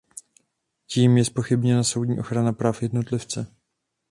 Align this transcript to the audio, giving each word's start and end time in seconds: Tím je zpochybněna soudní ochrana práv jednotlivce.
Tím 0.87 1.17
je 1.17 1.25
zpochybněna 1.25 1.83
soudní 1.83 2.19
ochrana 2.19 2.53
práv 2.53 2.81
jednotlivce. 2.81 3.55